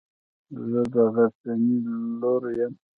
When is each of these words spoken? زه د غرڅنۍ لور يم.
زه 0.69 0.81
د 0.93 0.95
غرڅنۍ 1.13 1.75
لور 2.21 2.43
يم. 2.57 2.73